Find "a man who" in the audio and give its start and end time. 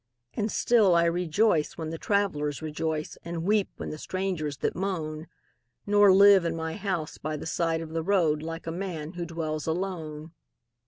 8.65-9.27